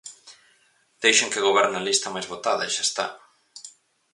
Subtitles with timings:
[1.05, 3.07] Deixen que goberne a lista máis votada e xa está.